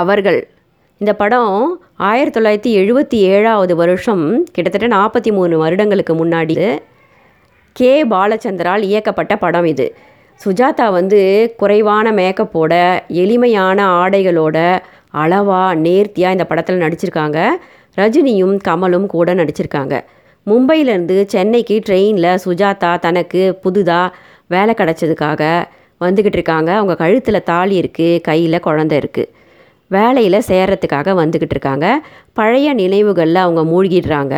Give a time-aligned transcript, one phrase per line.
[0.00, 0.40] அவர்கள்.
[1.00, 1.54] இந்த படம்
[2.10, 6.54] ஆயிரத்தி தொள்ளாயிரத்தி எழுபத்தி ஏழாவது வருஷம் கிட்டத்தட்ட நாற்பத்தி மூணு வருடங்களுக்கு முன்னாடி
[7.78, 7.92] கே.
[8.12, 9.86] பாலச்சந்தரால் இயக்கப்பட்ட படம் இது.
[10.40, 11.20] சுஜாதா வந்து
[11.60, 12.72] குறைவான மேக்கப்போட
[13.22, 14.56] எளிமையான ஆடைகளோட
[15.22, 17.38] அளவாக நேர்த்தியாக இந்த படத்தில் நடிச்சிருக்காங்க.
[18.00, 19.94] ரஜினியும் கமலும் கூட நடிச்சிருக்காங்க.
[20.46, 24.14] மும்பையிலேருந்து சென்னைக்கு ட்ரெயினில் சுஜாதா தனக்கு புதுதாக
[24.54, 25.42] வேலை கிடச்சதுக்காக
[26.04, 26.70] வந்துக்கிட்டு இருக்காங்க.
[26.78, 29.30] அவங்க கழுத்தில் தாலி இருக்குது கையில் குழந்த இருக்குது
[29.96, 31.86] வேலையில் சேரத்துக்காக வந்துக்கிட்டு இருக்காங்க.
[32.38, 34.34] பழைய நினைவுகளில் அவங்க மூழ்கிடுறாங்க.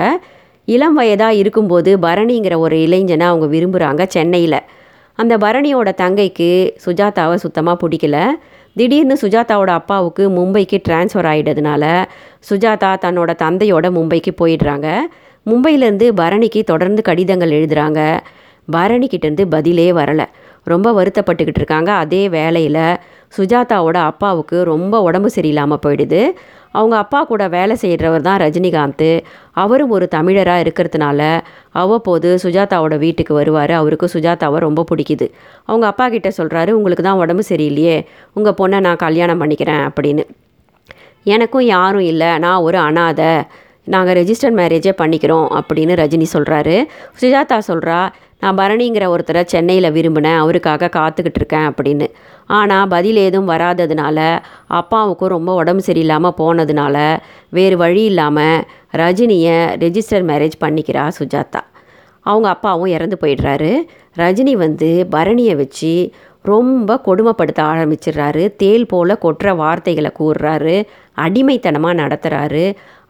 [0.69, 4.61] இளம் வயதாக இருக்கும்போது பரணிங்கிற ஒரு இளைஞனை அவங்க விரும்புகிறாங்க சென்னையில்.
[5.19, 6.51] அந்த பரணியோட தங்கைக்கு
[6.84, 8.19] சுஜாதாவை சுத்தமாக பிடிக்கல.
[8.78, 11.84] திடீர்னு சுஜாதாவோட அப்பாவுக்கு மும்பைக்கு ட்ரான்ஸ்ஃபர் ஆகிட்டதுனால
[12.48, 14.89] சுஜாதா தன்னோட தந்தையோட மும்பைக்கு போயிடுறாங்க.
[15.50, 18.00] மும்பையிலேருந்து பரணிக்கு தொடர்ந்து கடிதங்கள் எழுதுகிறாங்க
[18.73, 20.27] பரணிக்கிட்டேருந்து பதிலே வரலை.
[20.64, 21.92] ரொம்ப வருத்தப்பட்டுக்கிட்டு இருக்காங்க.
[21.92, 22.96] அதே வேலையில்
[23.36, 26.32] சுஜாதாவோட அப்பாவுக்கு ரொம்ப உடம்பு சரியில்லாமல் போயிடுது.
[26.70, 29.22] அவங்க அப்பா கூட வேலை செய்கிறவர் தான் ரஜினிகாந்த்.
[29.52, 33.70] அவரும் ஒரு தமிழராக இருக்கிறதுனால அவ்வப்போது சுஜாதாவோட வீட்டுக்கு வருவார்.
[33.70, 35.30] அவருக்கு சுஜாதாவை ரொம்ப பிடிக்குது.
[35.64, 38.06] அவங்க அப்பா கிட்ட சொல்கிறாரு உங்களுக்கு தான் உடம்பு சரியில்லையே.
[38.34, 40.24] உங்கள் பொண்ணை நான் கல்யாணம் பண்ணிக்கிறேன் அப்படின்னு.
[41.24, 42.39] எனக்கும் யாரும் இல்லை.
[42.39, 43.33] நான் ஒரு அனாதை.
[43.84, 46.77] நாங்கள் ரெஜிஸ்டர் மேரேஜே பண்ணிக்கிறோம் அப்படின்னு ரஜினி சொல்கிறாரு
[47.20, 48.08] சுஜாதா சொல்கிறா
[48.40, 50.38] நான் பரணிங்கிற ஒருத்தரை சென்னையில் விரும்பினேன்.
[50.38, 52.06] அவருக்காக காத்துக்கிட்டு இருக்கேன் அப்படின்னு.
[52.46, 57.18] ஆனால் பதில் ஏதும் வராததுனால அப்பாவுக்கும் ரொம்ப உடம்பு சரியில்லாமல் போனதுனால
[57.48, 61.62] வேறு வழி இல்லாமல் ரஜினியை ரெஜிஸ்டர் மேரேஜ் பண்ணிக்கிறா சுஜாதா.
[62.20, 63.72] அவங்க அப்பாவும் இறந்து போயிடுறாரு.
[64.16, 66.12] ரஜினி வந்து பரணியை வச்சு
[66.50, 68.42] ரொம்ப கொடுமைப்படுத்த ஆரம்பிச்சிடுறாரு.
[68.62, 70.77] தேல் போல் கொட்டுற வார்த்தைகளை கூறுறாரு.
[71.25, 72.64] அடிமைத்தனமாக நடத்துகிறாரு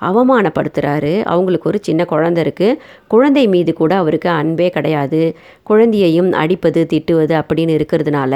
[0.08, 2.78] அவமானப்படுத்துகிறாரு அவங்களுக்கு ஒரு சின்ன குழந்தை இருக்குது
[3.12, 5.22] குழந்தை மீது கூட அவருக்கு அன்பே கிடையாது.
[5.70, 8.34] குழந்தையையும் அடிப்பது திட்டுவது அப்படின்னு இருக்கிறதுனால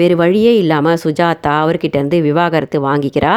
[0.00, 3.34] வேறு வழியே இல்லாமல் சுஜாதா அவர்கிட்டேருந்து விவாகரத்து வாங்கிக்கிறா.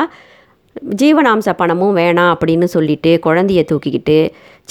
[1.02, 4.17] ஜீவனாம்ச பணமும் வேணாம் அப்படின்னு சொல்லிட்டு குழந்தைய தூக்கிக்கிட்டு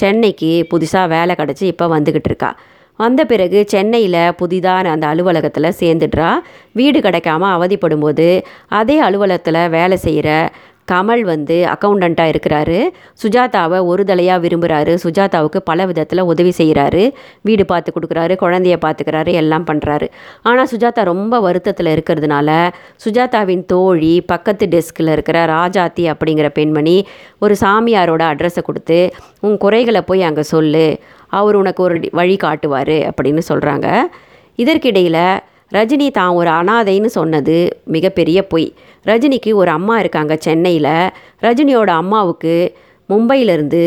[0.01, 2.51] சென்னைக்கு புதுசாக வேலை கிடச்சி இப்போ வந்துக்கிட்டு இருக்கா.
[2.99, 6.31] வந்த பிறகு சென்னையில் புதிதாக அந்த அலுவலகத்தில் சேர்ந்துடுறா.
[6.73, 8.29] வீடு கிடைக்காம அவதிப்படும்போது
[8.81, 10.31] அதே அலுவலகத்தில் வேலை செய்கிற
[10.91, 12.77] கமல் வந்து அக்கௌண்டண்ட்டாக இருக்கிறாரு.
[13.23, 17.03] சுஜாதாவை ஒரு தலையாக விரும்புகிறாரு சுஜாதாவுக்கு பல விதத்தில் உதவி செய்கிறாரு
[17.49, 20.09] வீடு பார்த்து கொடுக்குறாரு குழந்தைய பார்த்துக்கிறாரு எல்லாம் பண்ணுறாரு
[20.43, 22.49] ஆனால் சுஜாதா ரொம்ப வருத்தத்தில் இருக்கிறதுனால
[23.05, 26.97] சுஜாதாவின் தோழி பக்கத்து டெஸ்கில் இருக்கிற ராஜாத்தி அப்படிங்கிற பெண்மணி
[27.39, 29.01] ஒரு சாமியாரோட அட்ரஸை கொடுத்து
[29.41, 30.89] உன் குறைகளை போய் அங்கே சொல்லு.
[31.41, 33.89] அவர் உனக்கு ஒரு வழி காட்டுவார் அப்படின்னு சொல்கிறாங்க
[34.63, 35.23] இதற்கிடையில்
[35.75, 37.55] ரஜினி தான் ஒரு அனாதைன்னு சொன்னது
[37.95, 38.67] மிகப்பெரிய பொய்.
[39.07, 40.93] ரஜினிக்கு ஒரு அம்மா இருக்காங்க சென்னையில்.
[41.45, 42.55] ரஜினியோட அம்மாவுக்கு
[43.09, 43.83] மும்பையிலேருந்து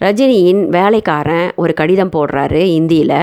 [0.00, 3.18] ரஜினியின் வேலைக்காரன் ஒரு கடிதம் போடுறாரு இந்தியில்.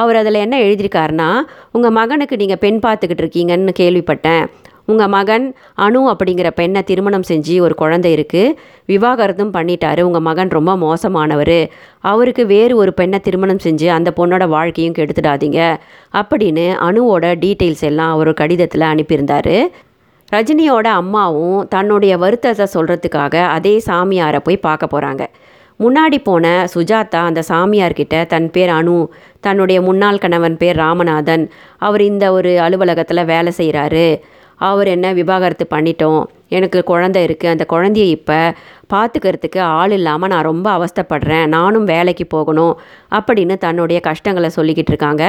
[0.00, 1.30] அவர் அதில் என்ன எழுதியிருக்காருன்னா
[1.76, 4.44] உங்கள் மகனுக்கு நீங்கள் பெண் பார்த்துக்கிட்டு இருக்கீங்கன்னு கேள்விப்பட்டேன்.
[4.86, 5.44] உங்கள் மகன்
[5.78, 8.54] அனு அப்படிங்கிற பெண்ணை திருமணம் செஞ்சு ஒரு குழந்தை இருக்குது
[8.86, 10.00] விவாகரத்தும் பண்ணிட்டாரு.
[10.00, 11.60] உங்கள் மகன் ரொம்ப மோசமானவர்.
[12.00, 15.60] அவருக்கு வேறு ஒரு பெண்ணை திருமணம் செஞ்சு அந்த பொண்ணோட வாழ்க்கையும் கெடுத்துடாதீங்க.
[16.14, 19.54] அப்படின்னு அணுவோட டீட்டெயில்ஸ் எல்லாம் அவர் கடிதத்தில் அனுப்பியிருந்தார்.
[20.32, 25.24] ரஜினியோட அம்மாவும் தன்னுடைய வருத்தத்தை சொல்கிறதுக்காக அதே சாமியாரை போய் பார்க்க போகிறாங்க
[25.80, 28.96] முன்னாடி போன சுஜாதா அந்த சாமியார்கிட்ட தன் பேர் அனு
[29.40, 31.44] தன்னுடைய முன்னாள் கணவன் பேர் ராமநாதன்
[31.78, 34.06] அவர் இந்த ஒரு அலுவலகத்தில் வேலை செய்கிறாரு
[34.70, 36.22] அவர் என்ன விவாகரத்து பண்ணிட்டோம்?
[36.56, 38.38] எனக்கு குழந்தை இருக்குது அந்த குழந்தைய இப்போ
[38.92, 41.46] பார்த்துக்கிறதுக்கு ஆள் இல்லாமல் நான் ரொம்ப அவஸ்தைப்படுறேன்.
[41.54, 42.74] நானும் வேலைக்கு போகணும்
[43.18, 45.24] அப்படின்னு தன்னுடைய கஷ்டங்களை சொல்லிக்கிட்டு இருக்காங்க.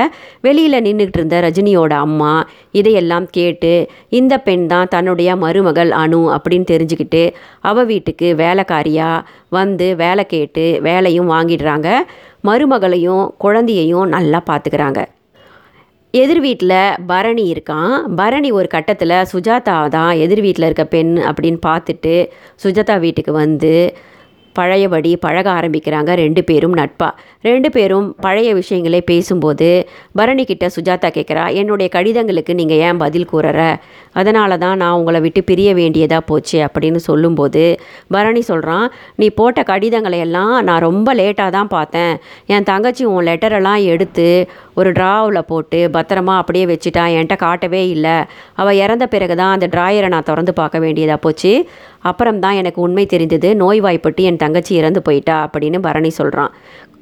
[0.48, 2.34] வெளியில் நின்றுக்கிட்டு இருந்த ரஜினியோட அம்மா
[2.80, 3.74] இதையெல்லாம் கேட்டு
[4.20, 7.24] இந்த பெண் தான் தன்னுடைய மருமகள் அனு அப்படின்னு தெரிஞ்சுக்கிட்டு
[7.72, 9.26] அவள் வீட்டுக்கு வேலைக்காரியாக
[9.60, 11.90] வந்து வேலை கேட்டு வேலையும் வாங்கிடுறாங்க.
[12.50, 15.02] மருமகளையும் குழந்தையையும் நல்லா பார்த்துக்கிறாங்க
[16.14, 16.72] எதிர் வீட்டில்
[17.08, 17.94] பரணி இருக்கான்.
[18.16, 22.14] பரணி ஒரு கட்டத்தில் சுஜாதா தான் எதிர் வீட்டில் இருக்க பெண் அப்படின்னு பார்த்துட்டு
[22.64, 23.72] சுஜாதா வீட்டுக்கு வந்து
[24.60, 27.10] பழையபடி பழக ஆரம்பிக்கிறாங்க ரெண்டு பேரும் நட்பா.
[27.50, 29.70] ரெண்டு பேரும் பழைய விஷயங்களே பேசும்போது
[30.20, 33.60] பரணி கிட்ட சுஜாதா கேட்குறா என்னுடைய கடிதங்களுக்கு நீங்கள் ஏன் பதில் கூறற?
[34.20, 37.64] அதனால தான் நான் உங்களை விட்டு பிரிய வேண்டியதாக போச்சு அப்படின்னு சொல்லும்போது
[38.16, 38.88] பரணி சொல்கிறான்
[39.22, 42.14] நீ போட்ட கடிதங்களை எல்லாம் நான் ரொம்ப லேட்டாக தான் பார்த்தேன்.
[42.54, 44.28] என் தங்கச்சி உன் லெட்டரெல்லாம் எடுத்து
[44.80, 48.18] ஒரு ட்ராவில் போட்டு பத்திரமா அப்படியே வச்சுட்டா என்கிட்ட காட்டவே இல்லை.
[48.62, 51.54] அவள் இறந்த பிறகு தான் அந்த ட்ராயரை நான் திறந்து பார்க்க வேண்டியதாக போச்சு.
[52.10, 53.50] அப்புறம் தான் எனக்கு உண்மை தெரிந்தது.
[53.56, 56.54] நோய்வாய்ப்பட்டு என் தங்கச்சி இறந்து போயிட்டா அப்படின்னு பரணி சொல்கிறான்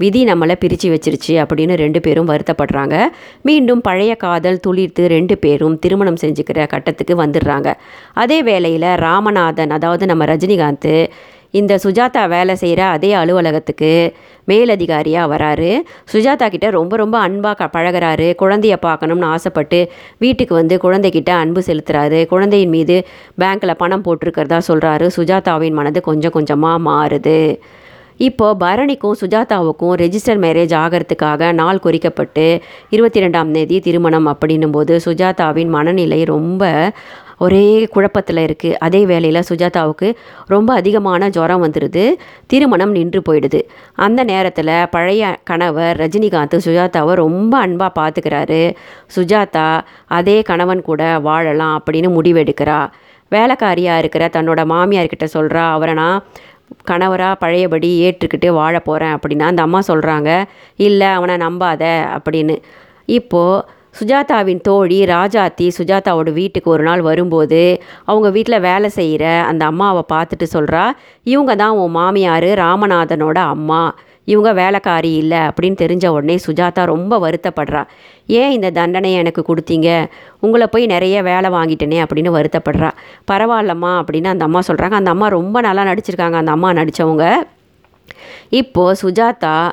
[0.01, 2.95] விதி நம்மளை பிரித்து வச்சிருச்சு அப்படின்னு ரெண்டு பேரும் வருத்தப்படுறாங்க.
[3.47, 7.69] மீண்டும் பழைய காதல் துளிர்த்து ரெண்டு பேரும் திருமணம் செஞ்சுக்கிற கட்டத்துக்கு வந்துடுறாங்க.
[8.23, 10.93] அதே வேளையில் ராமநாதன் அதாவது நம்ம ரஜினிகாந்த்
[11.51, 14.13] இந்த சுஜாதா வேலை செய்கிற அதே அலுவலகத்துக்கு
[14.47, 15.71] மேலதிகாரியாக வராரு.
[16.13, 18.27] சுஜாதா கிட்ட ரொம்ப ரொம்ப அன்பாக க பழகுறாரு.
[18.41, 19.79] குழந்தைய பார்க்கணும்னு ஆசைப்பட்டு
[20.17, 22.25] வீட்டுக்கு வந்து குழந்தைகிட்ட அன்பு செலுத்துறாரு.
[22.25, 22.97] குழந்தையின் மீது
[23.41, 27.57] பேங்க்கில் பணம் போட்டிருக்கிறதா சொல்கிறாரு சுஜாதாவின் மனது கொஞ்சம் கொஞ்சமாக மாறுது.
[28.17, 35.67] இப்போது பரணிக்கும் சுஜாதாவுக்கும் ரெஜிஸ்டர் மேரேஜ் ஆகிறதுக்காக நாள் குறிக்கப்பட்டு இருபத்தி ரெண்டாம் தேதி திருமணம் அப்படின்னும் போது சுஜாதாவின்
[35.67, 36.91] மனநிலை ரொம்ப
[37.43, 40.07] ஒரே குழப்பத்தில் இருக்குது அதே வேளையில் சுஜாதாவுக்கு
[40.53, 42.03] ரொம்ப அதிகமான ஜுரம் வந்துடுது
[42.51, 43.61] திருமணம் நின்று போயிடுது.
[44.05, 48.61] அந்த நேரத்தில் பழைய கணவர் ரஜினிகாந்த் சுஜாதாவை ரொம்ப அன்பாக பார்த்துக்கிறாரு
[49.15, 49.67] சுஜாதா
[50.19, 52.79] அதே கணவன் கூட வாழலாம் அப்படின்னு முடிவெடுக்கிறா.
[53.31, 56.23] வேலைக்காரியாக இருக்கிற தன்னோட மாமியார்கிட்ட சொல்கிறா அவரை நான்
[56.89, 60.29] கணவராக பழையபடி ஏற்றுக்கிட்டு வாழ போகிறேன் அப்படின்னா அந்த அம்மா சொல்கிறாங்க
[60.87, 61.83] இல்லை அவனை நம்பாத
[62.17, 62.55] அப்படின்னு.
[63.17, 70.03] இப்போது சுஜாதாவின் தோழி ராஜாத்தி சுஜாதாவோட வீட்டுக்கு ஒரு நாள் வரும்போது அவங்க வீட்டில் வேலை செய்கிற அந்த அம்மாவை
[70.13, 70.83] பார்த்துட்டு சொல்கிறா
[71.23, 73.95] இவங்க தான் உன் மாமியார் ராமநாதனோட அம்மா.
[74.23, 77.83] இவங்க வேலைக்காரி இல்லை அப்படின்னு தெரிஞ்ச உடனே சுஜாதா ரொம்ப வருத்தப்படுறா.
[78.27, 80.07] ஏன் இந்த தண்டனையை எனக்கு கொடுத்தீங்க?
[80.39, 82.91] உங்களை போய் நிறைய வேலை வாங்கிட்டேனே அப்படின்னு வருத்தப்படுறா.
[83.31, 86.31] பரவாயில்லம்மா அப்படின்னு அந்த அம்மா சொல்கிறாங்க அந்த அம்மா ரொம்ப நல்லா நடிச்சிருக்காங்க.
[86.31, 87.25] அந்த அம்மா நடித்தவங்க
[88.49, 89.71] இப்போது சுஜாதா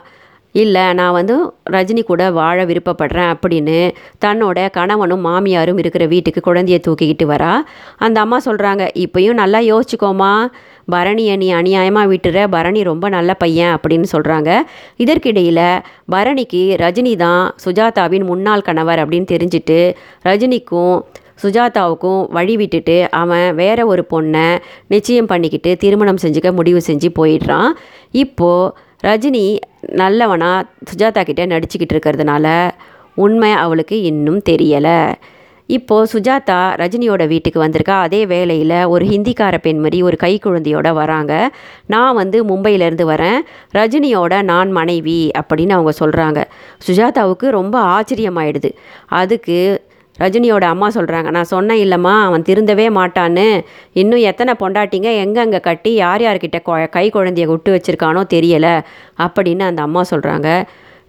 [0.53, 3.93] இல்லை நான் வந்து ரஜினி கூட வாழ விருப்பப்படுறேன் அப்படின்னு
[4.25, 7.53] தன்னோட கணவனும் மாமியாரும் இருக்கிற வீட்டுக்கு குழந்தைய தூக்கிக்கிட்டு வரா.
[7.97, 10.47] அந்த அம்மா சொல்கிறாங்க இப்போயும் நல்லா யோசிச்சுக்கோமா.
[10.93, 12.49] பரணியை நீ அநியாயமாக விட்டுற.
[12.51, 14.51] பரணி ரொம்ப நல்ல பையன் அப்படின்னு சொல்கிறாங்க
[14.97, 21.01] இதற்கிடையில் பரணிக்கு ரஜினி தான் சுஜாதாவின் முன்னாள் கணவர் அப்படின்னு தெரிஞ்சுட்டு ரஜினிக்கும்
[21.43, 24.59] சுஜாதாவுக்கும் வழி விட்டுட்டு அவன் வேற ஒரு பொண்ணை
[24.89, 27.71] நிச்சயம் பண்ணிக்கிட்டு திருமணம் செஞ்சுக்க முடிவு செஞ்சு போயிடுறான்.
[28.11, 28.73] இப்போது
[29.05, 29.59] ரஜினி
[29.93, 32.71] நல்லவனாக சுஜாதா கிட்டே நடிச்சுக்கிட்டு இருக்கிறதுனால
[33.15, 35.15] உண்மை அவளுக்கு இன்னும் தெரியலை.
[35.67, 37.91] இப்போது சுஜாதா ரஜினியோட வீட்டுக்கு வந்திருக்கா.
[37.91, 41.51] அதே வேளையில் ஒரு ஹிந்திக்கார பெண்மணி ஒரு கை குழந்தையோட வராங்க.
[41.87, 43.39] நான் வந்து மும்பையிலேருந்து வரேன்.
[43.75, 46.45] ரஜினியோட நான் மனைவி அப்படின்னு அவங்க சொல்கிறாங்க
[46.87, 48.73] சுஜாதாவுக்கு ரொம்ப ஆச்சரியமாயிடுது.
[49.07, 49.87] அதுக்கு
[50.19, 53.47] ரஜினியோட அம்மா சொல்கிறாங்க நான் சொன்னேன் இல்லைம்மா அவன் திருந்தவே மாட்டான்னு.
[53.93, 58.75] இன்னும் எத்தனை பொண்டாட்டிங்க எங்கெங்கே கட்டி யார் யார்கிட்ட கொ கை குழந்தைய விட்டு வச்சுருக்கானோ தெரியலை
[59.19, 60.49] அப்படின்னு அந்த அம்மா சொல்கிறாங்க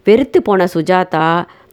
[0.04, 1.26] வெறுத்து போன சுஜாதா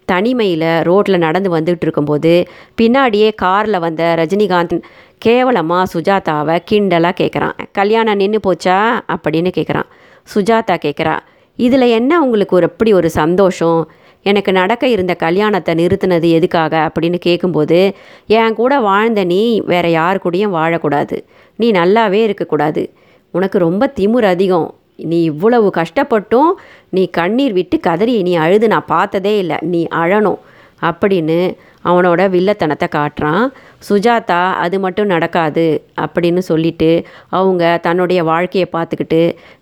[0.07, 2.34] தனிமையில் ரோட்டில் நடந்து வந்துகிட்டு இருக்கும்போது
[2.81, 4.75] பின்னாடியே காரில் வந்த ரஜினிகாந்த்
[5.18, 8.78] கேவலமாக சுஜாதாவை கிண்டலாக கேட்குறான் கல்யாணம் நின்று போச்சா?
[9.16, 9.88] அப்படின்னு கேட்குறான்
[10.28, 11.16] சுஜாதா கேட்குறா
[11.60, 13.80] இதில் என்ன உங்களுக்கு ஒரு எப்படி ஒரு சந்தோஷம்?
[14.28, 17.80] எனக்கு நடக்க இருந்த கல்யாணத்தை நிறுத்தினது எதுக்காக அப்படின்னு கேட்கும்போது
[18.28, 21.18] என் கூட வாழ்ந்த நீ வேற யார் கூடயும் வாழக்கூடாது.
[21.56, 22.84] நீ நல்லாவே இருக்கக்கூடாது.
[23.32, 24.70] உனக்கு ரொம்ப திமுர் அதிகம்.
[24.96, 26.52] நீ இவ்வளவு கஷ்டப்பட்டும்
[26.90, 29.58] நீ கண்ணீர் விட்டு கதறி நீ அழுது நான் பார்த்ததே இல்லை.
[29.62, 30.40] நீ அழணும்.
[30.82, 31.40] அப்படின்னு
[31.86, 33.44] அவனோட வில்லத்தனத்தை காட்டுறான்.
[33.90, 35.66] சுஜாதா அது மட்டும் நடக்காது
[36.06, 36.92] அப்படின்னு சொல்லிட்டு
[37.40, 39.22] அவங்க தன்னுடைய வாழ்க்கையை பார்த்துக்கிட்டு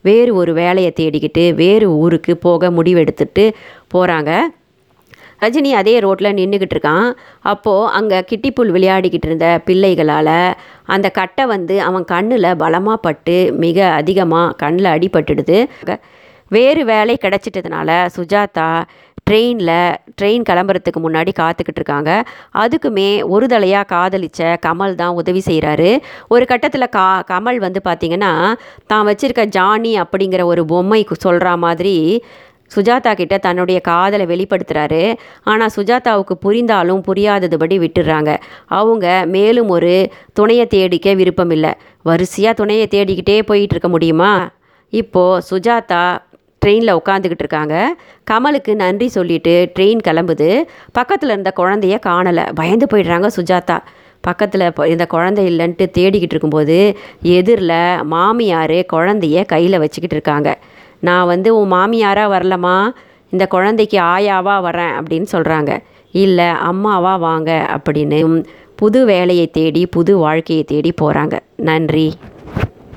[0.09, 3.45] வேறு ஒரு வேலையை தேடிக்கிட்டு வேறு ஊருக்கு போக முடிவெடுத்துட்டு
[3.95, 4.31] போகிறாங்க
[5.43, 7.07] ரஜினி அதே ரோட்டில் நின்றுக்கிட்டு இருக்கான்.
[7.51, 10.37] அப்போது அங்கே கிட்டிப்புல் விளையாடிக்கிட்டு இருந்த பிள்ளைகளால்
[10.95, 15.59] அந்த கட்டை வந்து அவன் கண்ணில் பலமாக பட்டு மிக அதிகமாக கண்ணில் அடிபட்டுடுது.
[16.51, 18.83] வேறு வேலை கிடச்சிட்டதுனால சுஜாதா
[19.29, 22.23] ட்ரெயினில் ட்ரெயின் கிளம்புறதுக்கு முன்னாடி காத்துக்கிட்டு இருக்காங்க.
[22.53, 28.53] அதுக்குமே ஒரு தலையாக காதலிச்ச கமல் தான் உதவி செய்கிறாரு ஒரு கட்டத்தில் கா கமல் வந்து பார்த்திங்கன்னா
[28.87, 32.23] தான் வச்சுருக்க ஜானி அப்படிங்கிற ஒரு பொம்மை சொல்கிற மாதிரி
[32.75, 35.13] சுஜாதா கிட்ட தன்னுடைய காதலை வெளிப்படுத்துகிறாரு
[35.43, 43.41] ஆனால் சுஜாதாவுக்கு புரிந்தாலும் புரியாததுபடி விட்டுடுறாங்க அவங்க மேலும் ஒரு துணையை தேடிக்க விருப்பம் இல்லை வரிசையாக துணையை தேடிக்கிட்டே
[43.41, 44.49] போயிட்டு இருக்க முடியுமா?
[44.89, 46.17] இப்போது சுஜாதா
[46.65, 47.75] ட்ரெயினில் உட்காந்துக்கிட்டு இருக்காங்க
[48.31, 50.49] கமலுக்கு நன்றி சொல்லிட்டு ட்ரெயின் கிளம்புது.
[50.91, 52.45] பக்கத்தில் இருந்த குழந்தைய காணலை.
[52.55, 53.77] பயந்து போயிடுறாங்க சுஜாதா.
[54.21, 56.77] பக்கத்தில் இந்த குழந்தை இல்லைன்ட்டு தேடிக்கிட்டு இருக்கும்போது
[57.21, 60.57] எதிரில் மாமியார் குழந்தைய கையில் வச்சுக்கிட்டு இருக்காங்க
[60.99, 62.77] நான் வந்து உன் மாமியாராக வரலம்மா.
[63.29, 65.71] இந்த குழந்தைக்கு ஆயாவாக வரேன் அப்படின்னு சொல்கிறாங்க
[66.11, 68.19] இல்லை அம்மாவா வாங்க அப்படின்னு
[68.75, 71.35] புது வேலையை தேடி புது வாழ்க்கையை தேடி போகிறாங்க
[71.69, 72.07] நன்றி.